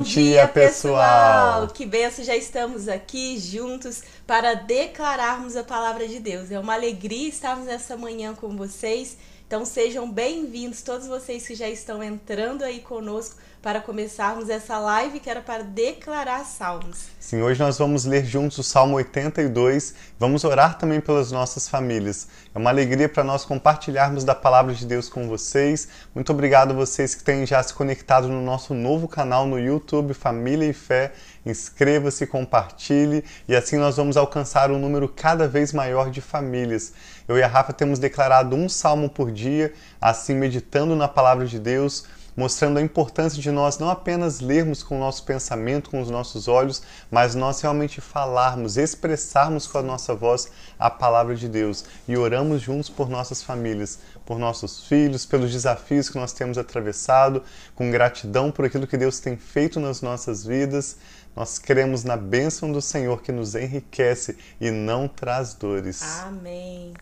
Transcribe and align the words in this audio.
dia, 0.00 0.46
pessoal! 0.46 1.66
Que 1.66 1.84
benção, 1.84 2.24
já 2.24 2.36
estamos 2.36 2.88
aqui 2.88 3.36
juntos 3.36 4.00
para 4.24 4.54
declararmos 4.54 5.56
a 5.56 5.64
palavra 5.64 6.06
de 6.06 6.20
Deus. 6.20 6.52
É 6.52 6.58
uma 6.58 6.74
alegria 6.74 7.28
estarmos 7.28 7.66
nessa 7.66 7.96
manhã 7.96 8.32
com 8.32 8.56
vocês. 8.56 9.16
Então 9.44 9.64
sejam 9.64 10.08
bem-vindos 10.08 10.82
todos 10.82 11.08
vocês 11.08 11.44
que 11.44 11.54
já 11.56 11.68
estão 11.68 12.00
entrando 12.00 12.62
aí 12.62 12.78
conosco 12.78 13.40
para 13.60 13.80
começarmos 13.80 14.48
essa 14.48 14.78
live 14.78 15.18
que 15.18 15.28
era 15.28 15.40
para 15.40 15.64
declarar 15.64 16.44
salmos. 16.44 17.08
Sim, 17.18 17.42
hoje 17.42 17.60
nós 17.60 17.76
vamos 17.76 18.04
ler 18.04 18.24
juntos 18.24 18.58
o 18.58 18.62
Salmo 18.62 18.96
82, 18.96 19.94
vamos 20.18 20.44
orar 20.44 20.78
também 20.78 21.00
pelas 21.00 21.32
nossas 21.32 21.68
famílias. 21.68 22.28
É 22.54 22.58
uma 22.58 22.70
alegria 22.70 23.08
para 23.08 23.24
nós 23.24 23.44
compartilharmos 23.44 24.22
da 24.22 24.34
palavra 24.34 24.72
de 24.72 24.86
Deus 24.86 25.08
com 25.08 25.28
vocês. 25.28 25.88
Muito 26.14 26.32
obrigado 26.32 26.70
a 26.70 26.74
vocês 26.74 27.14
que 27.14 27.24
têm 27.24 27.44
já 27.44 27.62
se 27.62 27.74
conectado 27.74 28.28
no 28.28 28.40
nosso 28.40 28.72
novo 28.74 29.08
canal 29.08 29.46
no 29.46 29.58
YouTube, 29.58 30.14
Família 30.14 30.68
e 30.68 30.72
Fé. 30.72 31.12
Inscreva-se, 31.44 32.26
compartilhe 32.26 33.24
e 33.48 33.56
assim 33.56 33.76
nós 33.76 33.96
vamos 33.96 34.16
alcançar 34.16 34.70
um 34.70 34.78
número 34.78 35.08
cada 35.08 35.48
vez 35.48 35.72
maior 35.72 36.10
de 36.10 36.20
famílias. 36.20 36.92
Eu 37.26 37.36
e 37.36 37.42
a 37.42 37.48
Rafa 37.48 37.72
temos 37.72 37.98
declarado 37.98 38.54
um 38.54 38.68
salmo 38.68 39.10
por 39.10 39.30
dia, 39.30 39.72
assim 40.00 40.34
meditando 40.34 40.94
na 40.94 41.08
palavra 41.08 41.44
de 41.44 41.58
Deus 41.58 42.04
mostrando 42.38 42.78
a 42.78 42.82
importância 42.82 43.42
de 43.42 43.50
nós 43.50 43.78
não 43.78 43.90
apenas 43.90 44.38
lermos 44.38 44.80
com 44.80 44.96
o 44.96 45.00
nosso 45.00 45.24
pensamento, 45.24 45.90
com 45.90 46.00
os 46.00 46.08
nossos 46.08 46.46
olhos, 46.46 46.80
mas 47.10 47.34
nós 47.34 47.60
realmente 47.60 48.00
falarmos, 48.00 48.76
expressarmos 48.76 49.66
com 49.66 49.76
a 49.76 49.82
nossa 49.82 50.14
voz 50.14 50.48
a 50.78 50.88
palavra 50.88 51.34
de 51.34 51.48
Deus 51.48 51.84
e 52.06 52.16
oramos 52.16 52.62
juntos 52.62 52.88
por 52.88 53.08
nossas 53.08 53.42
famílias, 53.42 53.98
por 54.24 54.38
nossos 54.38 54.86
filhos, 54.86 55.26
pelos 55.26 55.50
desafios 55.50 56.08
que 56.08 56.16
nós 56.16 56.32
temos 56.32 56.56
atravessado, 56.56 57.42
com 57.74 57.90
gratidão 57.90 58.52
por 58.52 58.64
aquilo 58.64 58.86
que 58.86 58.96
Deus 58.96 59.18
tem 59.18 59.36
feito 59.36 59.80
nas 59.80 60.00
nossas 60.00 60.46
vidas. 60.46 60.96
Nós 61.34 61.58
cremos 61.58 62.04
na 62.04 62.16
bênção 62.16 62.70
do 62.70 62.80
Senhor 62.80 63.20
que 63.20 63.32
nos 63.32 63.56
enriquece 63.56 64.38
e 64.60 64.70
não 64.70 65.08
traz 65.08 65.54
dores. 65.54 66.20
Amém. 66.22 66.94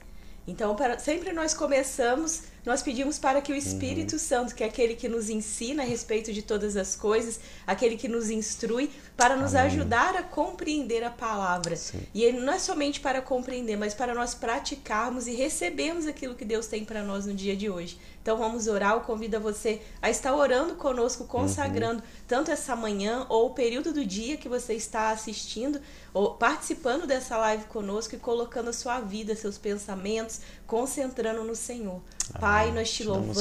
Então, 0.49 0.75
para, 0.75 0.99
sempre 0.99 1.33
nós 1.33 1.53
começamos 1.53 2.45
nós 2.67 2.83
pedimos 2.83 3.17
para 3.17 3.41
que 3.41 3.53
o 3.53 3.55
Espírito 3.55 4.15
uhum. 4.15 4.19
Santo, 4.19 4.53
que 4.53 4.65
é 4.65 4.67
aquele 4.67 4.97
que 4.97 5.09
nos 5.09 5.31
ensina 5.31 5.85
a 5.85 5.87
respeito 5.87 6.33
de 6.33 6.43
todas 6.43 6.77
as 6.77 6.97
coisas, 6.97 7.39
aquele 7.65 7.97
que 7.97 8.09
nos 8.09 8.29
instrui, 8.29 8.91
para 9.17 9.37
nos 9.37 9.55
Amém. 9.55 9.69
ajudar 9.69 10.17
a 10.17 10.23
compreender 10.25 11.05
a 11.05 11.11
palavra. 11.11 11.77
Sim. 11.77 12.01
E 12.13 12.25
ele 12.25 12.41
não 12.41 12.53
é 12.53 12.59
somente 12.59 12.99
para 12.99 13.23
compreender, 13.23 13.77
mas 13.77 13.95
para 13.95 14.13
nós 14.13 14.35
praticarmos 14.35 15.29
e 15.29 15.35
recebermos 15.37 16.09
aquilo 16.09 16.35
que 16.35 16.45
Deus 16.45 16.67
tem 16.67 16.85
para 16.85 17.05
nós 17.05 17.25
no 17.25 17.33
dia 17.33 17.55
de 17.55 17.71
hoje. 17.71 17.97
Então 18.21 18.37
vamos 18.37 18.67
orar, 18.67 18.95
eu 18.95 19.01
convido 19.03 19.37
a 19.37 19.39
você 19.39 19.81
a 20.03 20.11
estar 20.11 20.35
orando 20.35 20.75
conosco, 20.75 21.25
consagrando 21.25 22.03
uhum. 22.03 22.09
tanto 22.27 22.51
essa 22.51 22.75
manhã 22.75 23.25
ou 23.29 23.47
o 23.47 23.55
período 23.55 23.93
do 23.93 24.05
dia 24.05 24.37
que 24.37 24.49
você 24.49 24.75
está 24.75 25.11
assistindo 25.11 25.81
ou 26.13 26.35
participando 26.35 27.07
dessa 27.07 27.37
live 27.37 27.67
conosco 27.67 28.17
e 28.17 28.19
colocando 28.19 28.71
a 28.71 28.73
sua 28.73 28.99
vida, 28.99 29.37
seus 29.37 29.57
pensamentos, 29.57 30.41
concentrando 30.67 31.45
no 31.45 31.55
Senhor. 31.55 32.03
Pai, 32.41 32.73
nós 32.73 32.91
te, 32.91 32.99
te 32.99 33.05
louvamos, 33.05 33.39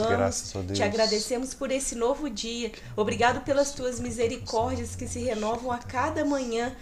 te 0.73 0.83
agradecemos 0.83 1.53
por 1.53 1.72
esse 1.72 1.95
novo 1.95 2.30
dia. 2.30 2.72
Obrigado 2.95 3.42
pelas 3.42 3.72
tuas 3.72 4.00
misericórdias 4.00 4.95
que 4.95 5.08
se 5.08 5.19
renovam 5.19 5.72
a 5.72 5.80
cada 5.80 6.23
manhã. 6.23 6.75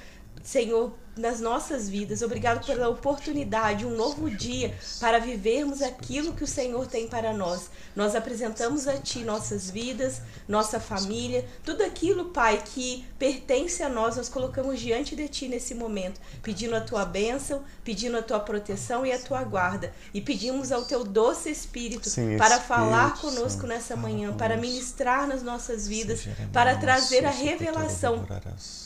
Senhor, 0.44 0.94
nas 1.16 1.40
nossas 1.40 1.88
vidas. 1.88 2.22
Obrigado 2.22 2.66
pela 2.66 2.90
oportunidade, 2.90 3.86
um 3.86 3.96
novo 3.96 4.30
dia 4.30 4.76
para 5.00 5.20
vivermos 5.20 5.82
aquilo 5.82 6.34
que 6.34 6.44
o 6.44 6.48
Senhor 6.48 6.88
tem 6.88 7.08
para 7.08 7.34
nós. 7.34 7.70
Nós 7.96 8.16
apresentamos 8.16 8.88
a 8.88 8.98
Ti 8.98 9.20
nossas 9.20 9.70
vidas, 9.70 10.22
nossa 10.48 10.80
família, 10.80 11.46
tudo 11.64 11.84
aquilo, 11.84 12.26
Pai, 12.26 12.62
que 12.66 13.06
pertence 13.20 13.84
a 13.84 13.90
nós, 13.90 14.18
nós 14.18 14.30
colocamos 14.30 14.80
diante 14.80 15.16
de 15.16 15.28
Ti 15.28 15.48
nesse 15.48 15.76
momento, 15.76 16.20
pedindo 16.42 16.76
a 16.76 16.82
Tua 16.82 17.06
bênção, 17.06 17.64
pedindo 17.84 18.18
a 18.18 18.22
Tua 18.22 18.40
proteção 18.40 19.06
e 19.06 19.12
a 19.12 19.20
Tua 19.20 19.44
guarda. 19.44 19.94
E 20.14 20.22
pedimos 20.22 20.72
ao 20.72 20.86
Teu 20.86 21.04
doce 21.04 21.50
Espírito 21.50 22.10
Sim, 22.10 22.38
para 22.38 22.56
Espírito 22.56 22.68
falar 22.68 23.18
conosco 23.20 23.62
Santo, 23.62 23.68
nessa 23.68 23.96
manhã, 23.96 24.34
para 24.34 24.58
ministrar 24.58 25.28
nas 25.28 25.44
nossas 25.44 25.88
vidas, 25.88 26.28
para 26.52 26.76
trazer 26.78 27.26
a 27.26 27.30
revelação, 27.30 28.26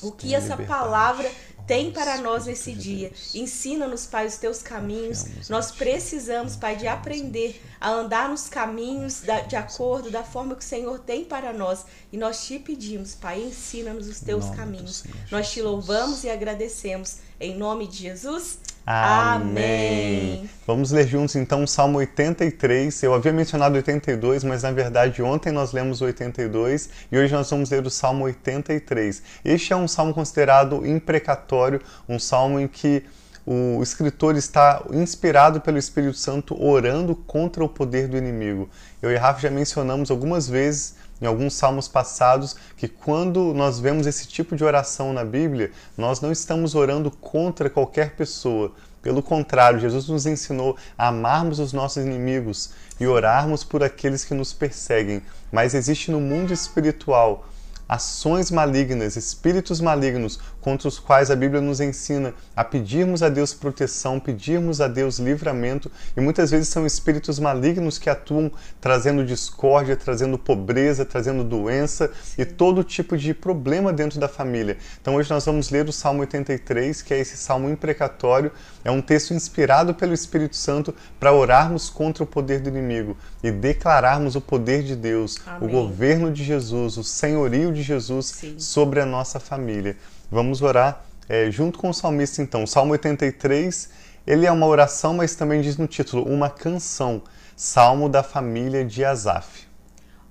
o 0.01 0.11
que 0.11 0.35
essa 0.35 0.57
palavra 0.57 1.29
tem 1.67 1.91
para 1.91 2.17
nós 2.17 2.45
nesse 2.45 2.71
dia. 2.71 3.11
Ensina-nos, 3.35 4.05
Pai, 4.05 4.25
os 4.25 4.37
teus 4.37 4.63
caminhos. 4.63 5.25
Nós 5.49 5.71
precisamos, 5.71 6.55
Pai, 6.55 6.77
de 6.77 6.87
aprender 6.87 7.61
a 7.79 7.89
andar 7.89 8.29
nos 8.29 8.47
caminhos 8.47 9.21
da, 9.21 9.41
de 9.41 9.55
acordo 9.55 10.09
da 10.09 10.23
forma 10.23 10.55
que 10.55 10.63
o 10.63 10.67
Senhor 10.67 10.99
tem 10.99 11.25
para 11.25 11.53
nós. 11.53 11.85
E 12.11 12.17
nós 12.17 12.45
te 12.45 12.59
pedimos, 12.59 13.15
Pai, 13.15 13.41
ensina-nos 13.41 14.07
os 14.07 14.19
teus 14.19 14.49
caminhos. 14.51 15.03
Nós 15.31 15.51
te 15.51 15.61
louvamos 15.61 16.23
e 16.23 16.29
agradecemos. 16.29 17.17
Em 17.39 17.55
nome 17.55 17.87
de 17.87 17.97
Jesus. 17.97 18.59
Amém. 18.89 20.49
Vamos 20.65 20.91
ler 20.91 21.05
juntos 21.05 21.35
então 21.35 21.61
o 21.61 21.67
Salmo 21.67 21.97
83. 21.97 23.03
Eu 23.03 23.13
havia 23.13 23.33
mencionado 23.33 23.75
82, 23.75 24.45
mas 24.45 24.63
na 24.63 24.71
verdade 24.71 25.21
ontem 25.21 25.51
nós 25.51 25.73
lemos 25.73 25.99
o 25.99 26.05
82 26.05 26.89
e 27.11 27.17
hoje 27.17 27.33
nós 27.33 27.49
vamos 27.49 27.69
ler 27.69 27.85
o 27.85 27.89
Salmo 27.89 28.23
83. 28.23 29.21
Este 29.43 29.73
é 29.73 29.75
um 29.75 29.89
salmo 29.89 30.13
considerado 30.13 30.87
imprecatório, 30.87 31.81
um 32.07 32.17
salmo 32.17 32.61
em 32.61 32.67
que 32.67 33.03
o 33.49 33.81
escritor 33.81 34.35
está 34.35 34.83
inspirado 34.91 35.61
pelo 35.61 35.77
Espírito 35.77 36.17
Santo 36.17 36.61
orando 36.61 37.15
contra 37.15 37.63
o 37.63 37.69
poder 37.69 38.09
do 38.09 38.17
inimigo. 38.17 38.69
Eu 39.01 39.09
e 39.09 39.15
Rafa 39.15 39.39
já 39.39 39.49
mencionamos 39.49 40.11
algumas 40.11 40.49
vezes 40.49 40.95
em 41.21 41.25
alguns 41.25 41.53
salmos 41.53 41.87
passados 41.87 42.57
que 42.75 42.89
quando 42.89 43.53
nós 43.53 43.79
vemos 43.79 44.05
esse 44.05 44.27
tipo 44.27 44.53
de 44.53 44.65
oração 44.65 45.13
na 45.13 45.23
Bíblia, 45.23 45.71
nós 45.97 46.19
não 46.19 46.29
estamos 46.29 46.75
orando 46.75 47.09
contra 47.09 47.69
qualquer 47.69 48.17
pessoa. 48.17 48.73
Pelo 49.01 49.23
contrário, 49.23 49.79
Jesus 49.79 50.09
nos 50.09 50.25
ensinou 50.25 50.75
a 50.97 51.07
amarmos 51.07 51.57
os 51.59 51.71
nossos 51.71 52.03
inimigos 52.03 52.71
e 52.99 53.07
orarmos 53.07 53.63
por 53.63 53.81
aqueles 53.81 54.25
que 54.25 54.33
nos 54.33 54.51
perseguem. 54.51 55.21
Mas 55.49 55.73
existe 55.73 56.11
no 56.11 56.19
mundo 56.19 56.51
espiritual 56.51 57.47
ações 57.87 58.51
malignas, 58.51 59.15
espíritos 59.15 59.79
malignos 59.79 60.39
contra 60.67 60.89
os 60.89 60.99
quais 60.99 61.31
a 61.31 61.35
Bíblia 61.37 61.61
nos 61.61 61.79
ensina 61.79 62.33
a 62.53 62.61
pedirmos 62.61 63.23
a 63.23 63.29
Deus 63.29 63.53
proteção, 63.53 64.19
pedirmos 64.19 64.81
a 64.81 64.89
Deus 64.89 65.17
livramento, 65.17 65.89
e 66.13 66.19
muitas 66.19 66.51
vezes 66.51 66.67
são 66.67 66.85
espíritos 66.85 67.39
malignos 67.39 67.97
que 67.97 68.09
atuam 68.09 68.51
trazendo 68.81 69.25
discórdia, 69.25 69.95
trazendo 69.95 70.37
pobreza, 70.37 71.05
trazendo 71.05 71.41
doença 71.41 72.11
e 72.37 72.43
todo 72.43 72.83
tipo 72.83 73.15
de 73.15 73.33
problema 73.33 73.93
dentro 73.93 74.19
da 74.19 74.27
família. 74.27 74.75
Então 75.01 75.15
hoje 75.15 75.29
nós 75.29 75.45
vamos 75.45 75.69
ler 75.69 75.87
o 75.87 75.93
Salmo 75.93 76.19
83, 76.19 77.01
que 77.01 77.13
é 77.13 77.17
esse 77.17 77.37
salmo 77.37 77.69
imprecatório, 77.69 78.51
é 78.83 78.91
um 78.91 79.01
texto 79.01 79.33
inspirado 79.33 79.93
pelo 79.93 80.13
Espírito 80.13 80.57
Santo 80.57 80.93
para 81.17 81.31
orarmos 81.31 81.89
contra 81.89 82.25
o 82.25 82.27
poder 82.27 82.59
do 82.59 82.67
inimigo 82.67 83.15
e 83.41 83.51
declararmos 83.51 84.35
o 84.35 84.41
poder 84.41 84.83
de 84.83 84.97
Deus, 84.97 85.37
Amém. 85.45 85.69
o 85.69 85.71
governo 85.71 86.29
de 86.29 86.43
Jesus, 86.43 86.97
o 86.97 87.05
senhorio 87.05 87.71
de 87.71 87.81
Jesus 87.81 88.25
Sim. 88.25 88.59
sobre 88.59 88.99
a 88.99 89.05
nossa 89.05 89.39
família. 89.39 89.95
Vamos 90.29 90.61
orar 90.61 91.05
é, 91.29 91.49
junto 91.51 91.79
com 91.79 91.89
o 91.89 91.93
salmista, 91.93 92.41
então. 92.41 92.63
O 92.63 92.67
Salmo 92.67 92.91
83, 92.91 93.89
ele 94.25 94.45
é 94.45 94.51
uma 94.51 94.65
oração, 94.65 95.13
mas 95.13 95.35
também 95.35 95.61
diz 95.61 95.77
no 95.77 95.87
título, 95.87 96.23
uma 96.23 96.49
canção. 96.49 97.21
Salmo 97.55 98.07
da 98.07 98.21
família 98.21 98.85
de 98.85 99.03
Asaf. 99.03 99.67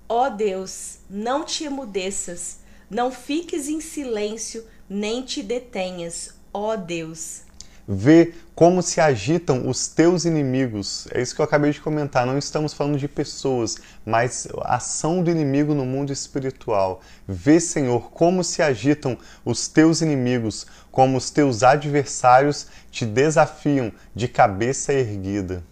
Ó 0.09 0.27
oh 0.27 0.31
Deus, 0.31 0.99
não 1.11 1.45
te 1.45 1.65
emudeças, 1.65 2.61
não 2.89 3.11
fiques 3.11 3.69
em 3.69 3.81
silêncio, 3.81 4.65
nem 4.89 5.23
te 5.23 5.43
detenhas, 5.43 6.35
ó 6.55 6.75
oh 6.75 6.77
Deus. 6.77 7.46
Vê 7.89 8.33
como 8.53 8.83
se 8.83 9.01
agitam 9.01 9.69
os 9.69 9.87
teus 9.87 10.25
inimigos. 10.25 11.07
É 11.13 11.21
isso 11.21 11.35
que 11.35 11.41
eu 11.41 11.45
acabei 11.45 11.71
de 11.71 11.81
comentar. 11.81 12.27
Não 12.27 12.37
estamos 12.37 12.73
falando 12.73 12.99
de 12.99 13.07
pessoas, 13.07 13.77
mas 14.05 14.49
a 14.63 14.77
ação 14.77 15.23
do 15.23 15.31
inimigo 15.31 15.73
no 15.73 15.85
mundo 15.85 16.13
espiritual. 16.13 17.01
Vê, 17.29 17.61
Senhor, 17.61 18.11
como 18.11 18.43
se 18.43 18.61
agitam 18.61 19.17
os 19.45 19.69
teus 19.69 20.00
inimigos, 20.00 20.67
como 20.91 21.17
os 21.17 21.31
teus 21.31 21.62
adversários 21.62 22.67
te 22.91 23.06
desafiam 23.06 23.93
de 24.15 24.27
cabeça 24.27 24.93
erguida. 24.93 25.62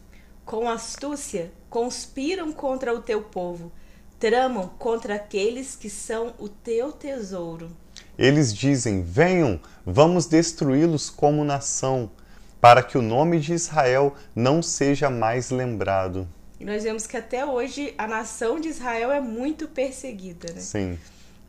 Com 0.45 0.69
astúcia 0.69 1.51
conspiram 1.69 2.53
contra 2.53 2.95
o 2.95 3.01
teu 3.01 3.23
povo, 3.23 3.73
tramam 4.21 4.69
contra 4.79 5.17
aqueles 5.17 5.75
que 5.75 5.91
são 5.91 6.35
o 6.39 6.49
teu 6.49 6.93
tesouro. 6.93 7.71
Eles 8.19 8.55
dizem: 8.55 9.03
Venham, 9.03 9.61
vamos 9.85 10.27
destruí-los 10.27 11.11
como 11.11 11.45
nação, 11.45 12.11
para 12.61 12.83
que 12.83 12.97
o 12.97 13.03
nome 13.03 13.41
de 13.41 13.53
Israel 13.53 14.15
não 14.35 14.63
seja 14.63 15.11
mais 15.11 15.51
lembrado. 15.51 16.29
E 16.59 16.65
nós 16.65 16.85
vemos 16.85 17.07
que 17.07 17.17
até 17.17 17.45
hoje 17.45 17.95
a 17.99 18.07
nação 18.07 18.61
de 18.61 18.69
Israel 18.69 19.11
é 19.11 19.21
muito 19.21 19.69
perseguida, 19.69 20.53
né? 20.53 20.61
Sim. 20.61 20.99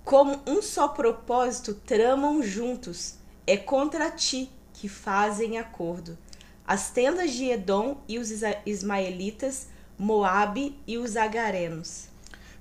Como 0.04 0.40
um 0.46 0.62
só 0.62 0.88
propósito 0.88 1.74
tramam 1.74 2.42
juntos, 2.44 3.16
é 3.48 3.56
contra 3.56 4.12
ti 4.12 4.50
que 4.74 4.90
fazem 4.90 5.58
acordo. 5.58 6.18
As 6.68 6.90
tendas 6.90 7.32
de 7.32 7.46
Edom 7.46 7.98
e 8.08 8.18
os 8.18 8.30
ismaelitas, 8.66 9.68
Moabe 9.98 10.78
e 10.86 10.98
os 10.98 11.16
agarenos. 11.16 12.10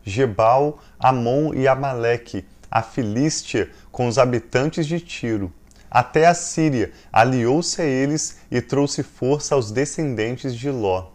Gebal, 0.04 0.78
Amon 0.98 1.54
e 1.54 1.66
Amaleque, 1.66 2.44
a 2.70 2.82
Filístia 2.82 3.70
com 3.94 4.08
os 4.08 4.18
habitantes 4.18 4.88
de 4.88 4.98
Tiro. 4.98 5.52
Até 5.88 6.26
a 6.26 6.34
Síria 6.34 6.92
aliou-se 7.12 7.80
a 7.80 7.84
eles 7.84 8.38
e 8.50 8.60
trouxe 8.60 9.04
força 9.04 9.54
aos 9.54 9.70
descendentes 9.70 10.52
de 10.52 10.68
Ló. 10.68 11.12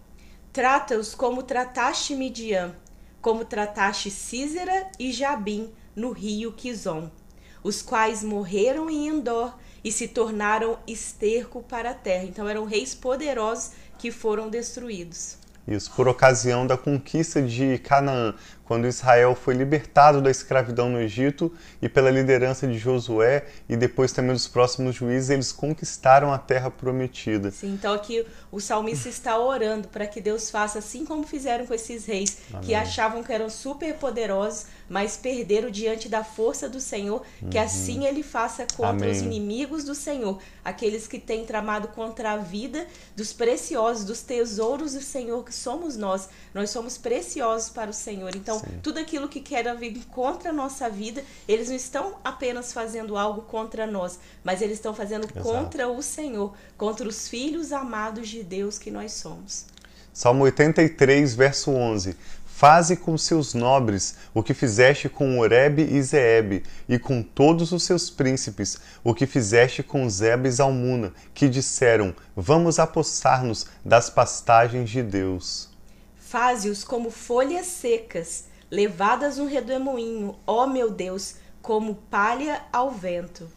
Trata-os 0.54 1.14
como 1.14 1.44
trataste 1.44 2.16
Midian, 2.16 2.74
como 3.22 3.44
trataste 3.44 4.10
Císera 4.10 4.88
e 4.98 5.12
Jabim 5.12 5.70
no 5.94 6.14
rio 6.14 6.54
Quizon, 6.54 7.12
os 7.62 7.82
quais 7.82 8.24
morreram 8.24 8.90
em 8.90 9.10
Endor 9.10 9.58
e 9.84 9.92
se 9.92 10.08
tornaram 10.08 10.80
esterco 10.88 11.62
para 11.62 11.92
a 11.92 11.94
terra. 11.94 12.24
Então 12.24 12.48
eram 12.48 12.64
reis 12.64 12.96
poderosos 12.96 13.72
que 13.98 14.10
foram 14.10 14.50
destruídos. 14.50 15.38
Isso, 15.70 15.92
por 15.92 16.08
ocasião 16.08 16.66
da 16.66 16.76
conquista 16.76 17.42
de 17.44 17.78
Canaã, 17.78 18.34
quando 18.70 18.86
Israel 18.86 19.34
foi 19.34 19.56
libertado 19.56 20.22
da 20.22 20.30
escravidão 20.30 20.90
no 20.90 21.02
Egito 21.02 21.52
e 21.82 21.90
pela 21.90 22.12
liderança 22.12 22.68
de 22.68 22.78
Josué 22.78 23.48
e 23.68 23.76
depois 23.76 24.12
também 24.12 24.32
dos 24.32 24.48
próximos 24.48 24.94
juízes, 24.94 25.32
eles 25.32 25.52
conquistaram 25.52 26.32
a 26.32 26.38
terra 26.38 26.70
prometida. 26.70 27.50
Sim, 27.50 27.74
então 27.74 27.92
aqui 27.92 28.24
o 28.52 28.60
salmista 28.60 29.10
está 29.10 29.40
orando 29.40 29.88
para 29.88 30.06
que 30.06 30.22
Deus 30.22 30.52
faça 30.52 30.78
assim 30.78 31.04
como 31.04 31.26
fizeram 31.26 31.66
com 31.66 31.74
esses 31.74 32.06
reis 32.06 32.38
Amém. 32.52 32.62
que 32.62 32.76
achavam 32.76 33.24
que 33.24 33.34
eram 33.34 33.50
super 33.50 33.96
poderosos, 33.96 34.68
mas 34.88 35.18
perderam 35.18 35.72
diante 35.72 36.08
da 36.08 36.24
força 36.24 36.70
do 36.70 36.80
Senhor, 36.80 37.24
que 37.50 37.58
uhum. 37.58 37.64
assim 37.64 38.06
ele 38.06 38.22
faça 38.22 38.68
contra 38.78 39.08
Amém. 39.08 39.12
os 39.12 39.18
inimigos 39.18 39.84
do 39.84 39.96
Senhor, 39.96 40.40
aqueles 40.64 41.08
que 41.08 41.18
têm 41.18 41.44
tramado 41.44 41.88
contra 41.88 42.34
a 42.34 42.38
vida 42.38 42.86
dos 43.16 43.34
preciosos, 43.34 44.06
dos 44.06 44.22
tesouros 44.22 44.94
do 44.94 45.02
Senhor 45.02 45.44
que 45.44 45.56
somos 45.56 45.98
nós. 45.98 46.30
Nós 46.54 46.70
somos 46.70 47.00
preciosos 47.00 47.70
para 47.70 47.90
o 47.90 47.94
Senhor. 47.94 48.36
Então 48.36 48.59
Sim. 48.60 48.80
tudo 48.82 49.00
aquilo 49.00 49.28
que 49.28 49.40
quer 49.40 49.76
vir 49.76 50.06
contra 50.12 50.50
a 50.50 50.54
nossa 50.54 50.90
vida, 50.90 51.24
eles 51.48 51.70
não 51.70 51.76
estão 51.76 52.18
apenas 52.24 52.74
fazendo 52.74 53.18
algo 53.18 53.42
contra 53.44 53.86
nós, 53.86 54.20
mas 54.44 54.62
eles 54.62 54.78
estão 54.78 54.94
fazendo 54.94 55.26
Exato. 55.26 55.42
contra 55.42 55.88
o 55.88 56.02
Senhor, 56.02 56.54
contra 56.78 57.08
os 57.08 57.28
filhos 57.28 57.72
amados 57.72 58.28
de 58.28 58.44
Deus 58.44 58.78
que 58.78 58.92
nós 58.92 59.14
somos. 59.14 59.66
Salmo 60.14 60.44
83, 60.44 61.34
verso 61.36 61.72
11. 61.72 62.16
Faze 62.60 62.98
com 62.98 63.18
seus 63.18 63.54
nobres 63.54 64.18
o 64.34 64.44
que 64.44 64.54
fizeste 64.54 65.08
com 65.08 65.40
Oreb 65.40 65.80
e 65.80 66.02
Zeeb, 66.02 66.62
e 66.90 67.00
com 67.00 67.24
todos 67.24 67.72
os 67.72 67.84
seus 67.84 68.10
príncipes, 68.10 68.78
o 69.02 69.14
que 69.14 69.26
fizeste 69.26 69.82
com 69.82 70.10
Zeb 70.10 70.46
e 70.46 70.52
Zalmuna, 70.52 71.14
que 71.34 71.48
disseram: 71.48 72.14
Vamos 72.36 72.78
apossar-nos 72.78 73.66
das 73.86 74.10
pastagens 74.10 74.90
de 74.90 75.02
Deus. 75.02 75.70
Faze-os 76.18 76.84
como 76.84 77.10
folhas 77.10 77.66
secas, 77.66 78.49
levadas 78.70 79.38
no 79.38 79.46
redemoinho, 79.46 80.36
ó 80.46 80.68
meu 80.68 80.92
Deus, 80.92 81.36
como 81.62 81.96
palha 81.96 82.62
ao 82.72 82.92
vento. 82.92 83.48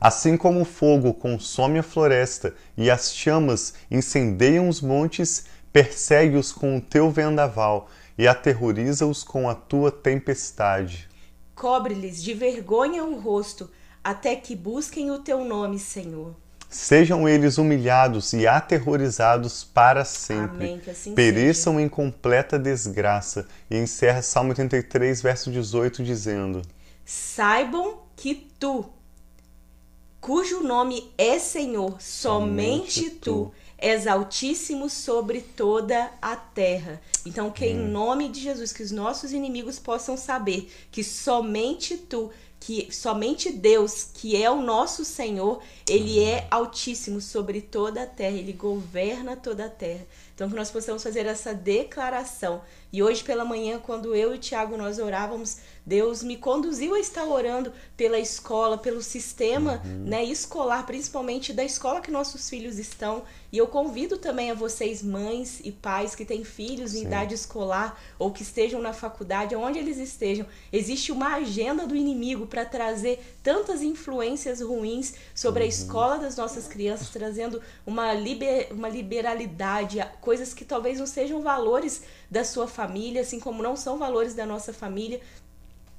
Assim 0.00 0.36
como 0.36 0.60
o 0.60 0.64
fogo 0.64 1.14
consome 1.14 1.78
a 1.78 1.82
floresta 1.82 2.54
e 2.76 2.90
as 2.90 3.14
chamas 3.14 3.74
incendeiam 3.90 4.68
os 4.68 4.80
montes, 4.80 5.46
persegue-os 5.72 6.52
com 6.52 6.76
o 6.76 6.80
teu 6.80 7.10
vendaval 7.10 7.88
e 8.18 8.28
aterroriza-os 8.28 9.24
com 9.24 9.48
a 9.48 9.54
tua 9.54 9.90
tempestade. 9.90 11.08
Cobre-lhes 11.54 12.22
de 12.22 12.34
vergonha 12.34 13.04
o 13.04 13.18
rosto, 13.18 13.70
até 14.04 14.36
que 14.36 14.54
busquem 14.54 15.10
o 15.10 15.18
teu 15.18 15.44
nome, 15.44 15.78
Senhor. 15.78 16.34
Sejam 16.68 17.28
eles 17.28 17.58
humilhados 17.58 18.32
e 18.32 18.46
aterrorizados 18.46 19.64
para 19.64 20.04
sempre. 20.04 20.66
Amém, 20.66 20.82
assim 20.88 21.14
Pereçam 21.14 21.74
seja. 21.74 21.86
em 21.86 21.88
completa 21.88 22.58
desgraça. 22.58 23.46
E 23.70 23.76
encerra 23.76 24.20
Salmo 24.20 24.50
83, 24.50 25.22
verso 25.22 25.50
18, 25.50 26.02
dizendo: 26.02 26.62
Saibam 27.04 27.98
que 28.16 28.34
tu, 28.58 28.84
cujo 30.20 30.62
nome 30.62 31.10
é 31.16 31.38
Senhor, 31.38 32.00
somente, 32.00 32.92
somente 32.94 33.10
tu, 33.10 33.20
tu 33.20 33.54
és 33.78 34.06
altíssimo 34.06 34.88
sobre 34.88 35.40
toda 35.40 36.10
a 36.20 36.34
terra. 36.34 37.00
Então, 37.24 37.50
que 37.50 37.66
hum. 37.66 37.68
em 37.68 37.88
nome 37.88 38.28
de 38.28 38.40
Jesus, 38.40 38.72
que 38.72 38.82
os 38.82 38.90
nossos 38.90 39.32
inimigos 39.32 39.78
possam 39.78 40.16
saber 40.16 40.70
que 40.90 41.04
somente 41.04 41.96
tu 41.96 42.30
que 42.66 42.92
somente 42.92 43.52
Deus, 43.52 44.10
que 44.12 44.42
é 44.42 44.50
o 44.50 44.60
nosso 44.60 45.04
Senhor, 45.04 45.62
ele 45.88 46.18
é 46.20 46.48
altíssimo 46.50 47.20
sobre 47.20 47.62
toda 47.62 48.02
a 48.02 48.06
terra, 48.06 48.36
ele 48.36 48.52
governa 48.52 49.36
toda 49.36 49.66
a 49.66 49.70
terra. 49.70 50.04
Então 50.34 50.50
que 50.50 50.56
nós 50.56 50.68
possamos 50.68 51.00
fazer 51.00 51.26
essa 51.26 51.54
declaração. 51.54 52.60
E 52.92 53.04
hoje 53.04 53.22
pela 53.22 53.44
manhã, 53.44 53.78
quando 53.78 54.16
eu 54.16 54.34
e 54.34 54.36
o 54.36 54.40
Tiago 54.40 54.76
nós 54.76 54.98
orávamos, 54.98 55.58
Deus 55.86 56.20
me 56.20 56.36
conduziu 56.36 56.96
a 56.96 56.98
estar 56.98 57.24
orando 57.24 57.72
pela 57.96 58.18
escola, 58.18 58.76
pelo 58.76 59.00
sistema, 59.00 59.80
uhum. 59.84 60.04
né, 60.04 60.24
escolar, 60.24 60.84
principalmente 60.84 61.52
da 61.52 61.62
escola 61.62 62.00
que 62.00 62.10
nossos 62.10 62.50
filhos 62.50 62.76
estão. 62.76 63.22
E 63.52 63.58
eu 63.58 63.68
convido 63.68 64.18
também 64.18 64.50
a 64.50 64.54
vocês, 64.54 65.00
mães 65.00 65.60
e 65.62 65.70
pais 65.70 66.16
que 66.16 66.24
têm 66.24 66.42
filhos 66.42 66.92
em 66.92 67.02
Sim. 67.02 67.06
idade 67.06 67.34
escolar 67.34 68.02
ou 68.18 68.32
que 68.32 68.42
estejam 68.42 68.82
na 68.82 68.92
faculdade, 68.92 69.54
onde 69.54 69.78
eles 69.78 69.98
estejam, 69.98 70.44
existe 70.72 71.12
uma 71.12 71.36
agenda 71.36 71.86
do 71.86 71.94
inimigo 71.94 72.48
para 72.48 72.64
trazer 72.64 73.36
tantas 73.40 73.80
influências 73.80 74.60
ruins 74.60 75.14
sobre 75.36 75.60
uhum. 75.60 75.66
a 75.66 75.68
escola 75.68 76.18
das 76.18 76.34
nossas 76.34 76.66
crianças, 76.66 77.10
trazendo 77.10 77.62
uma, 77.86 78.12
liber, 78.12 78.72
uma 78.72 78.88
liberalidade, 78.88 80.04
coisas 80.20 80.52
que 80.52 80.64
talvez 80.64 80.98
não 80.98 81.06
sejam 81.06 81.40
valores 81.42 82.02
da 82.28 82.42
sua 82.42 82.66
família, 82.66 83.20
assim 83.20 83.38
como 83.38 83.62
não 83.62 83.76
são 83.76 83.98
valores 83.98 84.34
da 84.34 84.44
nossa 84.44 84.72
família. 84.72 85.20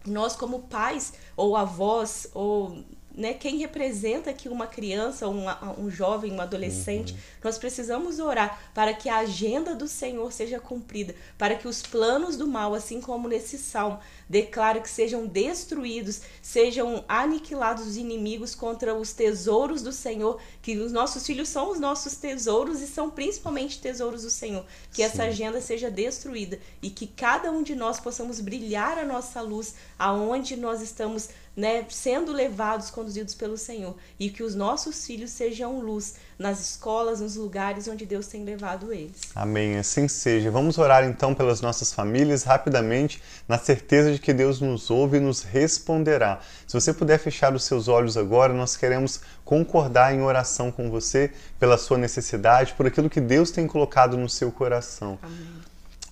Nós, 0.07 0.36
como 0.36 0.59
pais 0.63 1.13
ou 1.36 1.56
avós 1.56 2.27
ou 2.33 2.83
né, 3.18 3.33
quem 3.33 3.57
representa 3.57 4.30
aqui 4.30 4.48
uma 4.48 4.68
criança, 4.68 5.27
um, 5.27 5.45
um 5.80 5.89
jovem, 5.89 6.31
um 6.31 6.39
adolescente, 6.39 7.13
uhum. 7.13 7.19
nós 7.44 7.57
precisamos 7.57 8.19
orar 8.19 8.59
para 8.75 8.94
que 8.94 9.09
a 9.09 9.18
agenda 9.18 9.74
do 9.74 9.88
Senhor 9.88 10.31
seja 10.31 10.59
cumprida, 10.59 11.15
para 11.36 11.56
que 11.56 11.68
os 11.68 11.81
planos 11.81 12.38
do 12.38 12.45
mal, 12.45 12.75
assim 12.75 13.01
como 13.01 13.27
nesse 13.27 13.57
salmo, 13.57 14.00
declara 14.29 14.79
que 14.79 14.89
sejam 14.89 15.25
destruídos, 15.25 16.21
sejam 16.41 17.03
aniquilados 17.07 17.88
os 17.88 17.97
inimigos 17.97 18.53
contra 18.53 18.94
os 18.94 19.13
tesouros 19.13 19.81
do 19.81 19.91
Senhor, 19.91 20.39
que 20.62 20.77
os 20.77 20.91
nossos 20.91 21.25
filhos 21.25 21.50
são 21.50 21.71
os 21.71 21.79
nossos 21.79 22.15
tesouros 22.15 22.81
e 22.81 22.88
são 22.88 23.09
principalmente 23.09 23.79
tesouros 23.79 24.24
do 24.24 24.29
Senhor. 24.29 24.65
Que 24.91 24.97
Sim. 24.97 25.03
essa 25.03 25.24
agenda 25.24 25.62
seja 25.62 25.89
destruída 25.89 26.59
e 26.81 26.89
que 26.89 27.07
cada 27.07 27.51
um 27.51 27.63
de 27.63 27.75
nós 27.75 28.00
possamos 28.00 28.39
brilhar 28.39 28.97
a 28.97 29.06
nossa 29.06 29.41
luz 29.41 29.75
aonde 29.97 30.56
nós 30.56 30.81
estamos 30.81 31.30
né, 31.57 31.83
sendo 31.89 32.31
levados, 32.31 32.91
conduzidos 32.91 33.33
pelo 33.33 33.57
Senhor, 33.57 33.95
e 34.19 34.30
que 34.30 34.44
os 34.44 34.53
nossos 34.53 35.04
filhos 35.07 35.31
sejam 35.31 35.80
luz 35.80 36.13
nas 36.37 36.59
escolas, 36.59 37.19
nos 37.19 37.35
lugares 37.35 37.87
onde 37.87 38.06
Deus 38.06 38.27
tem 38.27 38.44
levado 38.44 38.94
eles. 38.94 39.21
Amém. 39.33 39.77
Assim 39.77 40.07
seja. 40.07 40.51
Vamos 40.51 40.77
orar 40.77 41.03
então 41.03 41.33
pelas 41.33 41.61
nossas 41.61 41.91
famílias 41.91 42.44
rapidamente, 42.44 43.21
na 43.47 43.57
certeza 43.57 44.11
de 44.11 44.19
que 44.19 44.31
Deus 44.31 44.61
nos 44.61 44.91
ouve 44.91 45.17
e 45.17 45.19
nos 45.19 45.41
responderá. 45.41 46.39
Se 46.67 46.73
você 46.73 46.94
puder 46.94 47.17
fechar 47.17 47.53
os 47.56 47.63
seus 47.63 47.87
olhos 47.87 48.17
agora, 48.17 48.53
nós 48.53 48.77
queremos 48.77 49.21
concordar 49.44 50.13
em 50.13 50.21
oração 50.21 50.71
com 50.71 50.91
você 50.91 51.31
pela 51.59 51.77
sua 51.77 51.97
necessidade, 51.97 52.73
por 52.73 52.85
aquilo 52.85 53.09
que 53.09 53.21
Deus 53.21 53.49
tem 53.49 53.65
colocado 53.65 54.15
no 54.15 54.29
seu 54.29 54.51
coração. 54.51 55.17
Amém. 55.23 55.37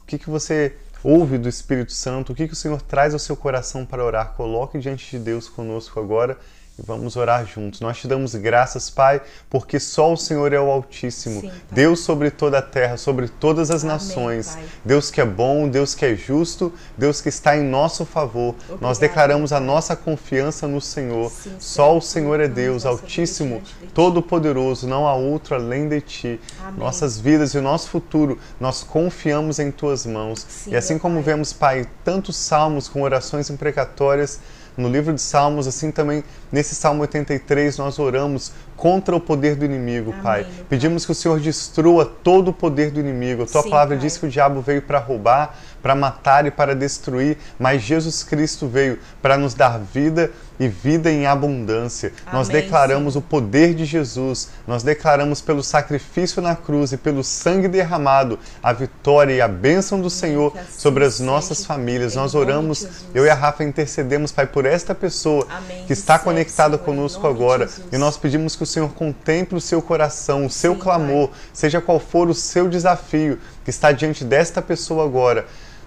O 0.02 0.06
que, 0.08 0.18
que 0.18 0.30
você 0.30 0.76
ouve 1.04 1.38
do 1.38 1.48
Espírito 1.48 1.92
Santo, 1.92 2.32
o 2.32 2.36
que, 2.36 2.48
que 2.48 2.54
o 2.54 2.56
Senhor 2.56 2.82
traz 2.82 3.14
ao 3.14 3.20
seu 3.20 3.38
coração 3.38 3.86
para 3.86 4.04
orar. 4.04 4.34
Coloque 4.34 4.80
diante 4.80 5.12
de 5.12 5.20
Deus 5.24 5.48
conosco 5.48 6.00
agora 6.00 6.36
e 6.78 6.82
vamos 6.82 7.16
orar 7.16 7.46
juntos. 7.46 7.80
Nós 7.80 7.98
te 7.98 8.08
damos 8.08 8.36
graças, 8.36 8.90
Pai, 8.90 9.22
porque 9.50 9.80
só 9.80 10.12
o 10.12 10.18
Senhor 10.18 10.52
é 10.52 10.60
o 10.60 10.70
Altíssimo. 10.70 11.42
Sim, 11.42 11.52
Deus 11.72 12.02
sobre 12.02 12.30
toda 12.30 12.58
a 12.58 12.62
terra, 12.62 12.98
sobre 12.98 13.30
todas 13.30 13.72
as 13.72 13.84
Amém, 13.84 13.96
nações. 13.96 14.56
Pai. 14.56 14.64
Deus 14.84 15.10
que 15.10 15.22
é 15.22 15.26
bom, 15.26 15.70
Deus 15.70 15.96
que 15.96 16.06
é 16.06 16.16
justo, 16.16 16.74
Deus 16.98 17.22
que 17.22 17.30
está 17.30 17.56
em 17.56 17.64
nosso 17.64 18.06
favor. 18.06 18.50
Obrigado, 18.56 18.82
Nós 18.82 18.98
declaramos 18.98 19.54
a 19.54 19.60
nossa 19.60 19.96
confiança 19.96 20.68
no 20.68 20.82
Senhor. 20.82 21.32
Sim, 21.32 21.56
só 21.60 21.98
o 21.98 22.02
Senhor 22.02 22.40
é 22.42 22.48
Deus, 22.48 22.86
Altíssimo, 22.86 23.62
Todo-Poderoso, 23.94 24.88
não 24.88 25.08
há 25.08 25.16
outro 25.16 25.56
além 25.56 25.88
de 25.88 26.02
Ti. 26.02 26.42
Amém. 26.60 26.80
Nossas 26.80 27.18
vidas 27.20 27.54
e 27.54 27.58
o 27.58 27.62
nosso 27.62 27.90
futuro, 27.90 28.38
nós 28.60 28.84
confiamos 28.84 29.60
em 29.60 29.72
Tuas 29.72 30.06
mãos. 30.06 30.46
Sim, 30.48 30.72
e 30.72 30.76
assim 30.76 31.00
como 31.00 31.16
pai. 31.16 31.24
vemos, 31.24 31.54
Pai, 31.54 31.88
tantos 32.04 32.36
salmos 32.36 32.90
com 32.90 33.02
orações 33.02 33.50
imprecatórias, 33.50 34.40
no 34.78 34.90
livro 34.90 35.14
de 35.14 35.22
Salmos, 35.22 35.68
assim 35.68 35.92
também 35.92 36.24
nesse 36.52 36.76
Salmo 36.76 37.02
83, 37.02 37.78
nós 37.78 38.00
oramos 38.00 38.52
contra 38.76 39.16
o 39.16 39.20
poder 39.20 39.56
do 39.56 39.64
inimigo, 39.64 40.12
Amém, 40.12 40.22
Pai. 40.22 40.48
Pedimos 40.68 41.06
que 41.06 41.12
o 41.12 41.16
Senhor 41.16 41.40
destrua 41.40 42.06
todo 42.06 42.50
o 42.50 42.54
poder 42.54 42.92
do 42.92 43.00
inimigo. 43.00 43.44
A 43.44 43.46
tua 43.46 43.64
Sim, 43.64 43.70
palavra 43.70 43.96
pai. 43.96 44.06
diz 44.06 44.18
que 44.18 44.26
o 44.26 44.30
diabo 44.30 44.62
veio 44.62 44.82
para 44.82 45.00
roubar, 45.00 45.58
para 45.82 45.96
matar 45.96 46.46
e 46.46 46.52
para 46.52 46.76
destruir, 46.76 47.38
mas 47.58 47.82
Jesus 47.82 48.24
Cristo 48.24 48.68
veio 48.68 49.00
para 49.22 49.38
nos 49.38 49.54
dar 49.54 49.80
vida 49.80 50.32
e 50.60 50.68
vida 50.68 51.12
em 51.12 51.26
abundância. 51.26 52.14
Amém, 52.26 52.34
nós 52.34 52.48
declaramos 52.48 53.16
o 53.16 53.22
poder 53.22 53.74
de 53.74 53.86
Jesus, 53.86 54.50
nós 54.68 54.84
declaramos 54.84 55.42
pelo 55.42 55.64
sacrifício 55.64 56.42
na 56.42 56.56
cruz 56.56 56.92
e 56.92 56.98
pelo 56.98 57.24
sangue 57.24 57.68
derramado 57.68 58.40
a 58.62 58.74
vitória 58.74 59.34
e 59.34 59.42
a 59.42 59.48
bênção 59.48 60.00
do 60.00 60.10
Senhor 60.10 60.54
assim 60.56 60.80
sobre 60.80 61.06
as 61.06 61.16
seja. 61.16 61.26
nossas 61.26 61.66
famílias. 61.66 62.14
Em 62.14 62.18
Nós 62.18 62.36
oramos, 62.36 62.88
eu 63.14 63.26
e 63.26 63.30
a 63.30 63.34
Rafa 63.34 63.64
intercedemos, 63.64 64.32
Pai, 64.32 64.46
por 64.46 64.66
esta 64.66 64.96
pessoa 64.96 65.48
Amém. 65.50 65.86
que 65.86 65.94
está 65.94 66.18
conectada 66.18 66.78
conosco 66.78 67.28
agora 67.28 67.70
e 67.92 67.98
nós 67.98 68.18
pedimos 68.18 68.56
que 68.56 68.64
o 68.64 68.66
Senhor 68.66 68.90
contemple 68.94 69.58
o 69.58 69.62
seu 69.62 69.82
coração, 69.82 70.46
o 70.46 70.50
seu 70.50 70.74
Sim, 70.74 70.80
clamor, 70.80 71.30
seja 71.54 71.82
qual 71.82 72.00
for 72.00 72.30
o 72.30 72.34
seu 72.34 72.68
desafio 72.68 73.40
que 73.64 73.70
está 73.70 73.92
diante 73.92 74.24
desta 74.24 74.62
pessoa 74.62 75.04
agora. 75.04 75.46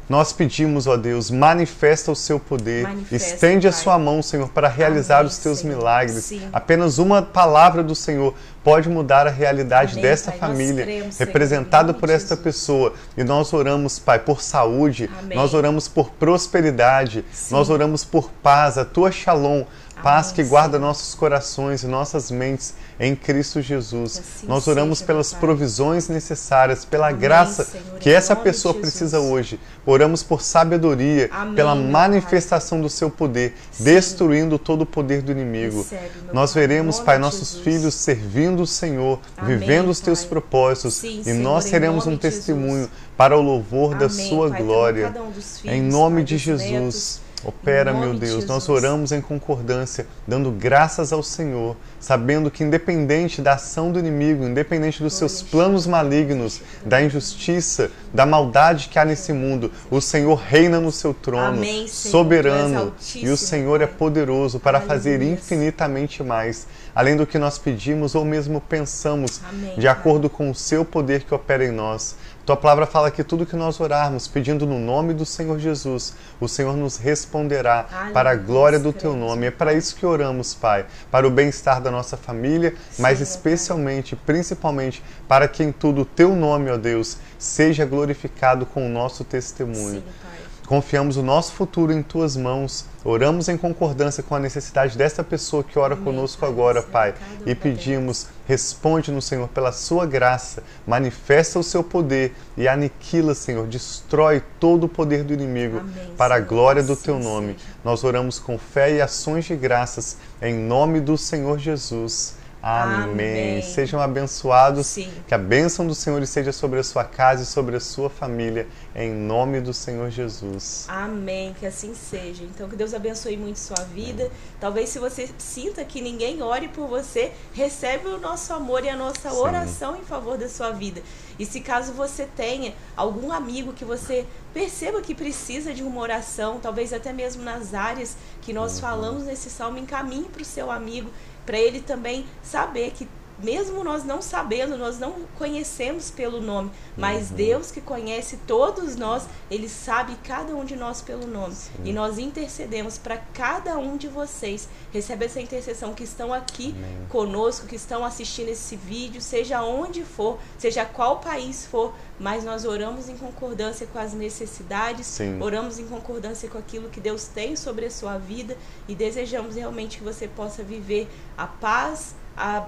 Nós 0.09 0.33
pedimos, 0.33 0.87
ó 0.87 0.97
Deus, 0.97 1.31
manifesta 1.31 2.11
o 2.11 2.17
seu 2.17 2.41
poder, 2.41 2.85
Manifesta, 2.85 3.17
estende 3.35 3.69
a 3.69 3.71
Pai. 3.71 3.81
sua 3.81 3.99
mão, 3.99 4.23
Senhor, 4.23 4.49
para 4.49 4.67
realizar 4.67 5.19
Amém, 5.19 5.29
os 5.29 5.39
teus 5.39 5.59
Senhor. 5.59 5.77
milagres. 5.77 6.25
Sim. 6.25 6.49
Apenas 6.53 6.99
uma 6.99 7.21
palavra 7.21 7.83
do 7.83 7.95
Senhor 7.95 8.35
pode 8.65 8.89
mudar 8.89 9.27
a 9.27 9.31
realidade 9.31 9.93
Amém, 9.93 10.03
desta 10.03 10.31
Pai. 10.31 10.41
Família, 10.41 10.85
cremos, 10.85 11.19
representada 11.19 11.93
por 11.93 12.09
esta 12.09 12.37
pessoa. 12.37 12.95
E 13.17 13.25
nós 13.25 13.53
oramos, 13.53 13.99
Pai, 13.99 14.19
por 14.19 14.41
saúde, 14.41 15.11
Amém. 15.19 15.37
nós 15.37 15.53
oramos 15.53 15.89
por 15.89 16.11
prosperidade, 16.11 17.25
Sim. 17.31 17.55
nós 17.55 17.69
oramos 17.69 18.05
por 18.05 18.31
paz, 18.43 18.79
a 18.79 18.85
tua 18.87 19.13
shalom, 19.13 19.65
paz 20.03 20.33
que 20.33 20.43
guarda 20.43 20.77
Senhor. 20.77 20.87
nossos 20.87 21.15
corações 21.15 21.83
e 21.83 21.87
nossas 21.87 22.31
mentes 22.31 22.75
em 22.99 23.15
Cristo 23.15 23.61
Jesus. 23.63 24.19
Assim 24.19 24.47
nós 24.47 24.67
oramos 24.67 24.99
seja, 24.99 25.07
pelas 25.07 25.31
Pai. 25.33 25.41
provisões 25.41 26.09
necessárias, 26.09 26.85
pela 26.85 27.09
Amém, 27.09 27.21
graça 27.21 27.65
Senhor, 27.65 27.99
que 27.99 28.11
essa 28.11 28.35
pessoa 28.35 28.75
precisa 28.75 29.21
hoje. 29.21 29.59
Oramos 29.87 30.23
por 30.23 30.43
sabedoria, 30.43 31.29
Amém, 31.33 31.55
pela 31.55 31.75
Pai. 31.75 31.85
manifestação 31.85 32.81
do 32.81 32.89
seu 32.89 33.11
poder, 33.11 33.55
destruindo 33.79 34.59
todo 34.59 34.83
o 34.83 34.87
poder 34.87 35.23
do 35.23 35.33
inimigo. 35.33 35.79
Recebe, 35.79 36.11
Nós 36.33 36.53
veremos, 36.55 37.01
Pai, 37.01 37.19
nossos 37.19 37.49
Jesus. 37.51 37.65
filhos 37.65 37.95
servindo 37.95 38.63
o 38.63 38.67
Senhor, 38.67 39.21
Amém, 39.37 39.59
vivendo 39.59 39.89
os 39.89 40.01
teus 40.01 40.21
Pai. 40.21 40.29
propósitos, 40.31 40.95
Sim, 40.95 41.21
e 41.21 41.25
Senhor, 41.25 41.43
nós 41.43 41.67
em 41.67 41.71
seremos 41.71 42.07
um 42.07 42.11
Jesus. 42.13 42.21
testemunho 42.23 42.91
para 43.17 43.37
o 43.37 43.41
louvor 43.41 43.95
da 43.95 44.09
sua 44.09 44.49
glória. 44.49 45.09
um 45.09 45.33
filhos, 45.33 45.65
em 45.65 45.83
nome 45.83 46.23
de 46.25 46.39
Jesus. 46.39 46.71
netos. 46.71 47.28
Opera, 47.45 47.93
meu 47.93 48.15
de 48.15 48.21
Deus, 48.21 48.45
nós 48.47 48.69
oramos 48.69 49.13
em 49.13 49.21
concordância, 49.21 50.07
dando 50.27 50.51
graças 50.51 51.13
ao 51.13 51.23
Senhor, 51.23 51.77
sabendo 52.01 52.51
que 52.51 52.65
independente 52.65 53.41
da 53.41 53.53
ação 53.53 53.93
do 53.93 53.99
inimigo, 53.99 54.45
independente 54.45 55.03
dos 55.03 55.15
seus 55.15 55.41
planos 55.41 55.87
malignos, 55.87 56.61
da 56.85 57.01
injustiça, 57.01 57.93
da 58.13 58.27
maldade 58.27 58.89
que 58.89 58.99
há 58.99 59.05
nesse 59.05 59.33
mundo, 59.33 59.71
o 59.89 60.01
Senhor 60.01 60.35
reina 60.35 60.81
no 60.81 60.91
seu 60.91 61.15
trono, 61.15 61.59
Amém, 61.59 61.87
Senhor. 61.87 62.13
Soberano, 62.13 62.93
e 63.15 63.29
o 63.29 63.37
Senhor 63.37 63.81
é 63.81 63.87
poderoso 63.87 64.59
para 64.59 64.81
fazer 64.81 65.23
infinitamente 65.23 66.25
mais, 66.25 66.67
além 66.93 67.17
do 67.17 67.27
que 67.27 67.39
nós 67.39 67.57
pedimos 67.57 68.17
ou 68.17 68.25
mesmo 68.25 68.61
pensamos, 68.61 69.41
Amém, 69.49 69.79
de 69.79 69.87
acordo 69.87 70.29
com 70.29 70.51
o 70.51 70.55
seu 70.55 70.85
poder 70.85 71.23
que 71.23 71.35
opera 71.35 71.65
em 71.65 71.71
nós. 71.71 72.17
Tua 72.49 72.57
palavra 72.57 72.87
fala 72.87 73.11
que 73.11 73.23
tudo 73.23 73.45
que 73.45 73.55
nós 73.55 73.79
orarmos, 73.79 74.27
pedindo 74.27 74.65
no 74.65 74.79
nome 74.79 75.13
do 75.13 75.27
Senhor 75.27 75.59
Jesus, 75.59 76.15
o 76.41 76.49
Senhor 76.49 76.75
nos 76.79 76.97
responderá 76.97 77.87
Aleluia, 77.93 78.13
para 78.15 78.31
a 78.31 78.35
glória 78.37 78.79
do 78.79 78.91
teu 78.91 79.15
nome. 79.15 79.45
É 79.45 79.51
para 79.51 79.75
isso 79.75 79.95
que 79.95 80.07
oramos, 80.07 80.55
Pai, 80.55 80.87
para 81.11 81.29
o 81.29 81.31
bem-estar 81.31 81.79
da 81.79 81.91
nossa 81.91 82.17
família, 82.17 82.75
mas 82.99 83.19
Senhor, 83.19 83.31
especialmente, 83.31 84.17
principalmente, 84.17 85.05
para 85.29 85.47
que 85.47 85.63
em 85.63 85.71
tudo 85.71 86.01
o 86.01 86.05
teu 86.07 86.35
nome, 86.35 86.71
ó 86.71 86.79
Deus, 86.79 87.19
seja 87.39 87.85
glorificado 87.85 88.65
com 88.65 88.87
o 88.87 88.89
nosso 88.89 89.25
testemunho. 89.25 90.01
Sim. 90.01 90.48
Confiamos 90.69 91.17
o 91.17 91.23
nosso 91.23 91.53
futuro 91.53 91.91
em 91.95 92.03
tuas 92.03 92.37
mãos. 92.37 92.85
Oramos 93.03 93.49
em 93.49 93.57
concordância 93.57 94.23
com 94.23 94.35
a 94.35 94.39
necessidade 94.39 94.99
desta 94.99 95.25
pessoa 95.25 95.65
que 95.65 95.79
ora 95.79 95.95
Amém, 95.95 96.05
conosco 96.05 96.43
Pai. 96.43 96.51
agora, 96.51 96.81
Senhor, 96.83 96.93
Pai. 96.93 97.15
E 97.47 97.55
pedimos, 97.55 98.27
responde-nos, 98.47 99.25
Senhor, 99.25 99.49
pela 99.49 99.73
sua 99.73 100.05
graça. 100.05 100.63
Manifesta 100.87 101.59
o 101.59 101.63
seu 101.63 101.83
poder 101.83 102.35
e 102.55 102.69
aniquila, 102.69 103.35
Senhor. 103.35 103.67
Destrói 103.67 104.43
todo 104.61 104.85
o 104.85 104.89
poder 104.91 105.25
do 105.25 105.33
inimigo 105.33 105.79
Amém, 105.79 106.15
para 106.19 106.35
a 106.35 106.41
glória 106.41 106.83
do 106.83 106.95
teu 106.95 107.19
nome. 107.19 107.57
Nós 107.83 108.05
oramos 108.05 108.39
com 108.39 108.59
fé 108.59 108.93
e 108.93 109.01
ações 109.01 109.47
de 109.47 109.57
graças 109.57 110.19
em 110.43 110.53
nome 110.55 111.01
do 111.01 111.17
Senhor 111.17 111.59
Jesus. 111.59 112.35
Amém. 112.63 113.53
Amém. 113.59 113.63
Sejam 113.63 114.01
abençoados. 114.01 114.87
Sim. 114.87 115.11
Que 115.27 115.35
a 115.35 115.39
bênção 115.39 115.87
do 115.87 115.95
Senhor 115.95 116.21
esteja 116.23 116.53
sobre 116.53 116.79
a 116.79 116.83
sua 116.83 117.05
casa 117.05 117.43
e 117.43 117.47
sobre 117.47 117.77
a 117.77 117.81
sua 117.81 118.11
família, 118.11 118.67
em 118.95 119.13
nome 119.13 119.61
do 119.61 119.73
Senhor 119.73 120.11
Jesus. 120.11 120.87
Amém, 120.89 121.55
que 121.59 121.67
assim 121.67 121.95
seja. 121.95 122.43
Então, 122.43 122.69
que 122.69 122.77
Deus 122.77 122.95
abençoe 122.95 123.37
muito 123.37 123.59
sua 123.59 123.85
vida. 123.85 124.31
Talvez 124.61 124.89
se 124.89 124.99
você 124.99 125.29
sinta 125.39 125.85
que 125.85 126.01
ninguém 126.01 126.43
ore 126.43 126.69
por 126.69 126.89
você, 126.89 127.33
recebe 127.53 128.09
o 128.09 128.19
nosso 128.19 128.53
amor 128.53 128.85
e 128.85 128.89
a 128.89 128.97
nossa 128.97 129.31
Sim. 129.31 129.37
oração 129.37 129.97
em 129.97 130.03
favor 130.03 130.37
da 130.37 130.49
sua 130.49 130.71
vida. 130.71 131.01
E 131.39 131.47
se 131.47 131.61
caso 131.61 131.93
você 131.93 132.27
tenha 132.37 132.75
algum 132.97 133.31
amigo 133.33 133.73
que 133.73 133.85
você 133.85 134.27
perceba 134.53 135.01
que 135.01 135.15
precisa 135.15 135.73
de 135.73 135.83
uma 135.83 136.01
oração, 136.01 136.59
talvez 136.61 136.93
até 136.93 137.13
mesmo 137.13 137.43
nas 137.43 137.75
áreas 137.75 138.17
que 138.43 138.53
nós 138.53 138.75
Uhum. 138.75 138.81
falamos 138.81 139.23
nesse 139.25 139.49
salmo, 139.49 139.79
encaminhe 139.79 140.29
para 140.29 140.43
o 140.43 140.45
seu 140.45 140.71
amigo, 140.71 141.11
para 141.47 141.59
ele 141.59 141.81
também 141.81 142.27
saber 142.43 142.91
que 142.91 143.07
mesmo 143.39 143.85
nós 143.85 144.05
não 144.05 144.21
sabendo, 144.21 144.77
nós 144.77 144.99
não 144.99 145.15
conhecemos 145.37 146.11
pelo 146.11 146.41
nome, 146.41 146.71
mas 146.97 147.31
Uhum. 147.31 147.37
Deus 147.37 147.71
que 147.71 147.81
conhece 147.81 148.39
todos 148.47 148.97
nós, 148.97 149.27
Ele 149.51 149.69
sabe 149.69 150.17
cada 150.25 150.55
um 150.55 150.65
de 150.65 150.77
nós 150.77 151.01
pelo 151.01 151.27
nome. 151.27 151.55
Sim. 151.55 151.71
E 151.85 151.93
nós 151.93 152.19
intercedemos 152.19 152.99
para 152.99 153.17
cada 153.17 153.79
um 153.79 153.97
de 153.97 154.09
vocês. 154.09 154.69
Recebe 154.93 155.27
essa 155.27 155.41
intercessão 155.41 155.95
que 155.95 156.05
estão 156.05 156.33
aqui 156.33 156.75
Amém. 156.77 157.07
conosco, 157.09 157.67
que 157.67 157.77
estão 157.77 158.05
assistindo 158.05 158.49
esse 158.49 158.77
vídeo, 158.77 159.21
seja 159.21 159.63
onde 159.63 160.03
for, 160.05 160.39
seja 160.59 160.85
qual 160.85 161.21
país 161.21 161.67
for, 161.67 161.95
mas 162.19 162.45
nós 162.45 162.65
oramos 162.65 163.09
em 163.09 163.17
concordância 163.17 163.87
com 163.87 163.99
as 163.99 164.13
necessidades, 164.13 165.07
Sim. 165.07 165.41
oramos 165.41 165.79
em 165.79 165.87
concordância 165.87 166.49
com 166.49 166.59
aquilo 166.59 166.89
que 166.89 167.01
Deus 167.01 167.25
tem 167.29 167.55
sobre 167.57 167.87
a 167.87 167.91
sua 167.91 168.19
vida 168.19 168.57
e 168.89 168.95
desejamos 168.95 169.55
realmente 169.55 169.99
que 169.99 170.05
você 170.05 170.27
possa 170.27 170.63
viver 170.63 171.09
a 171.37 171.47
paz, 171.47 172.15
a, 172.37 172.67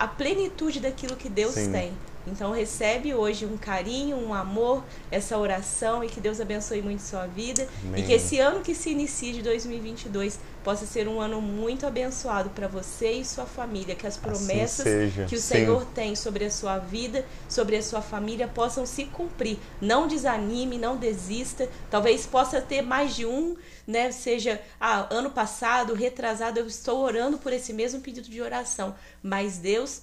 a 0.00 0.08
plenitude 0.08 0.80
daquilo 0.80 1.14
que 1.14 1.28
Deus 1.28 1.54
Sim. 1.54 1.72
tem. 1.72 1.92
Então 2.26 2.52
recebe 2.52 3.14
hoje 3.14 3.46
um 3.46 3.56
carinho, 3.56 4.16
um 4.16 4.34
amor, 4.34 4.84
essa 5.10 5.38
oração 5.38 6.04
e 6.04 6.08
que 6.08 6.20
Deus 6.20 6.40
abençoe 6.40 6.82
muito 6.82 7.00
sua 7.02 7.26
vida 7.26 7.66
Amém. 7.84 8.02
e 8.02 8.06
que 8.06 8.12
esse 8.12 8.38
ano 8.38 8.60
que 8.60 8.74
se 8.74 8.90
inicie 8.90 9.32
de 9.32 9.42
2022 9.42 10.38
possa 10.62 10.84
ser 10.84 11.08
um 11.08 11.20
ano 11.20 11.40
muito 11.40 11.86
abençoado 11.86 12.50
para 12.50 12.68
você 12.68 13.12
e 13.12 13.24
sua 13.24 13.46
família, 13.46 13.94
que 13.94 14.06
as 14.06 14.16
promessas 14.16 14.84
seja. 14.84 15.24
que 15.24 15.34
o 15.34 15.40
Sim. 15.40 15.54
Senhor 15.54 15.84
tem 15.86 16.14
sobre 16.14 16.44
a 16.44 16.50
sua 16.50 16.78
vida, 16.78 17.24
sobre 17.48 17.76
a 17.76 17.82
sua 17.82 18.02
família 18.02 18.46
possam 18.46 18.84
se 18.84 19.06
cumprir. 19.06 19.58
Não 19.80 20.06
desanime, 20.06 20.76
não 20.76 20.96
desista. 20.96 21.68
Talvez 21.90 22.26
possa 22.26 22.60
ter 22.60 22.82
mais 22.82 23.16
de 23.16 23.24
um, 23.24 23.56
né? 23.86 24.12
Seja 24.12 24.60
ah, 24.78 25.06
ano 25.10 25.30
passado, 25.30 25.94
retrasado, 25.94 26.58
eu 26.58 26.66
estou 26.66 27.00
orando 27.00 27.38
por 27.38 27.52
esse 27.52 27.72
mesmo 27.72 28.00
pedido 28.00 28.28
de 28.28 28.42
oração, 28.42 28.94
mas 29.22 29.56
Deus 29.56 30.02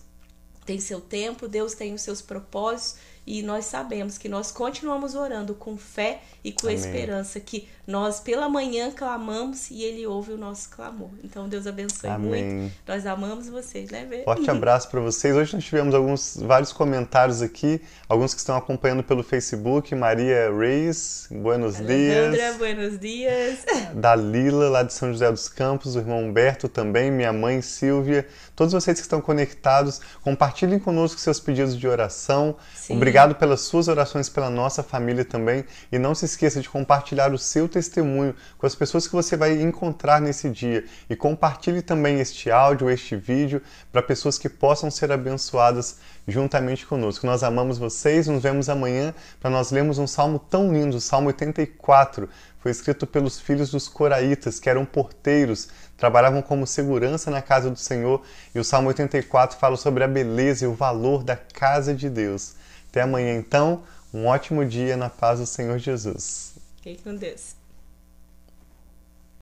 tem 0.68 0.82
seu 0.82 1.00
tempo, 1.00 1.48
Deus 1.48 1.74
tem 1.74 1.94
os 1.94 2.02
seus 2.02 2.22
propósitos 2.22 3.00
e 3.28 3.44
nós 3.44 3.66
sabemos 3.66 4.18
que 4.18 4.30
nós 4.30 4.54
continuamos 4.54 5.14
orando 5.14 5.54
com 5.54 5.78
fé 5.78 6.22
e 6.42 6.54
com 6.54 6.68
Amém. 6.68 6.78
esperança 6.78 7.42
que 7.42 7.68
nós 7.86 8.22
pela 8.22 8.48
manhã 8.48 8.90
clamamos 8.90 9.70
e 9.70 9.84
ele 9.84 10.08
ouve 10.08 10.32
o 10.32 10.38
nosso 10.38 10.70
clamor. 10.70 11.10
Então 11.22 11.50
Deus 11.50 11.68
abençoe 11.68 12.10
Amém. 12.10 12.46
muito. 12.46 12.74
Nós 12.88 13.06
amamos 13.06 13.50
vocês, 13.50 13.90
né, 13.90 14.06
Vê? 14.10 14.24
Forte 14.24 14.50
abraço 14.50 14.90
para 14.90 15.02
vocês. 15.02 15.36
Hoje 15.36 15.54
nós 15.54 15.66
tivemos 15.66 15.94
alguns 15.94 16.38
vários 16.38 16.72
comentários 16.72 17.42
aqui, 17.42 17.82
alguns 18.08 18.34
que 18.34 18.40
estão 18.40 18.56
acompanhando 18.56 19.04
pelo 19.04 19.24
Facebook, 19.24 19.94
Maria 19.94 20.50
Reis, 20.50 21.28
buenos 21.30 21.76
Alejandra, 21.82 22.32
dias. 22.32 22.56
buenos 22.56 23.00
dias. 23.00 23.66
Dalila, 23.94 24.70
lá 24.70 24.84
de 24.84 24.94
São 24.94 25.12
José 25.12 25.30
dos 25.30 25.50
Campos, 25.50 25.98
o 25.98 26.00
irmão 26.00 26.24
Humberto 26.24 26.70
também, 26.70 27.12
minha 27.12 27.34
mãe 27.34 27.62
Silvia, 27.62 28.26
todos 28.56 28.72
vocês 28.74 28.98
que 28.98 29.04
estão 29.04 29.20
conectados, 29.20 30.00
compartilhem 30.22 30.80
conosco 30.80 31.20
seus 31.20 31.42
pedidos 31.42 31.78
de 31.78 31.88
oração. 31.88 32.56
Sim. 32.74 32.96
Obrigado 32.96 33.17
pelas 33.36 33.62
suas 33.62 33.88
orações 33.88 34.30
pela 34.30 34.50
nossa 34.50 34.84
família 34.84 35.26
também. 35.26 35.66
E 35.92 35.98
não 35.98 36.14
se 36.14 36.26
esqueça 36.26 36.62
de 36.62 36.70
compartilhar 36.70 37.34
o 37.34 37.38
seu 37.38 37.68
testemunho 37.68 38.36
com 38.58 38.68
as 38.68 38.76
pessoas 38.76 39.08
que 39.08 39.16
você 39.16 39.36
vai 39.36 39.60
encontrar 39.62 40.22
nesse 40.22 40.50
dia. 40.50 40.86
E 41.10 41.16
compartilhe 41.16 41.82
também 41.82 42.20
este 42.20 42.52
áudio, 42.52 42.90
este 42.90 43.16
vídeo, 43.16 43.62
para 43.92 44.04
pessoas 44.04 44.38
que 44.38 44.48
possam 44.48 44.92
ser 44.92 45.12
abençoadas 45.12 45.98
juntamente 46.28 46.86
conosco. 46.86 47.26
Nós 47.26 47.42
amamos 47.42 47.78
vocês, 47.78 48.28
nos 48.28 48.44
vemos 48.44 48.70
amanhã 48.70 49.16
para 49.40 49.50
nós 49.50 49.72
lermos 49.72 49.98
um 49.98 50.06
salmo 50.06 50.38
tão 50.38 50.72
lindo, 50.72 50.98
o 50.98 51.02
Salmo 51.02 51.28
84. 51.28 52.30
Foi 52.60 52.72
escrito 52.72 53.08
pelos 53.08 53.40
filhos 53.40 53.72
dos 53.72 53.88
Coraitas, 53.88 54.60
que 54.60 54.70
eram 54.70 54.86
porteiros, 54.86 55.70
trabalhavam 55.96 56.42
como 56.42 56.68
segurança 56.68 57.32
na 57.32 57.42
casa 57.42 57.70
do 57.72 57.80
Senhor, 57.80 58.22
e 58.54 58.60
o 58.60 58.64
Salmo 58.64 58.90
84 58.90 59.58
fala 59.58 59.78
sobre 59.78 60.04
a 60.04 60.08
beleza 60.08 60.66
e 60.66 60.68
o 60.68 60.74
valor 60.74 61.24
da 61.24 61.36
casa 61.38 61.96
de 61.96 62.10
Deus. 62.10 62.56
Até 62.98 63.04
amanhã, 63.04 63.36
então, 63.38 63.84
um 64.12 64.26
ótimo 64.26 64.66
dia 64.66 64.98
na 64.98 65.08
paz 65.08 65.40
do 65.40 65.46
Senhor 65.46 65.78
Jesus. 65.78 66.54
Fiquem 66.78 66.96
com 66.96 67.16
Deus. 67.16 67.57